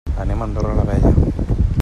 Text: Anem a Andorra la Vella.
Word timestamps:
Anem 0.23 0.41
a 0.41 0.47
Andorra 0.49 0.73
la 0.79 0.87
Vella. 0.89 1.13